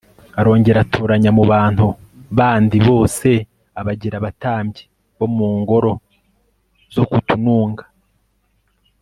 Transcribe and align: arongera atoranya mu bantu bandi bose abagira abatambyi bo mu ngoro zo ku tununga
arongera 0.39 0.77
atoranya 0.85 1.31
mu 1.37 1.43
bantu 1.51 1.85
bandi 2.37 2.77
bose 2.89 3.29
abagira 3.79 4.15
abatambyi 4.17 4.83
bo 5.17 5.27
mu 5.35 5.47
ngoro 5.59 5.91
zo 6.93 7.03
ku 7.09 7.17
tununga 7.27 7.85